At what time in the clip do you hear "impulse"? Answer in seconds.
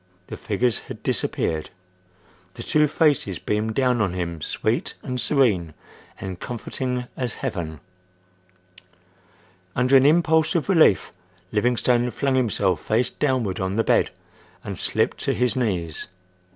10.07-10.55